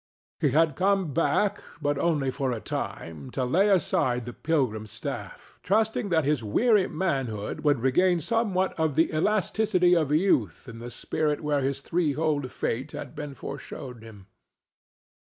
He 0.39 0.49
had 0.49 0.75
come 0.75 1.13
back, 1.13 1.61
but 1.79 1.99
only 1.99 2.31
for 2.31 2.51
a 2.51 2.59
time, 2.59 3.29
to 3.37 3.45
lay 3.45 3.69
aside 3.69 4.25
the 4.25 4.33
pilgrim's 4.33 4.89
staff, 4.89 5.59
trusting 5.61 6.09
that 6.09 6.25
his 6.25 6.43
weary 6.43 6.87
manhood 6.87 7.59
would 7.59 7.81
regain 7.81 8.19
somewhat 8.19 8.73
of 8.79 8.95
the 8.95 9.13
elasticity 9.13 9.95
of 9.95 10.11
youth 10.11 10.67
in 10.67 10.79
the 10.79 10.89
spot 10.89 11.41
where 11.41 11.61
his 11.61 11.81
threefold 11.81 12.49
fate 12.51 12.93
had 12.93 13.13
been 13.15 13.35
foreshown 13.35 14.01
him. 14.01 14.25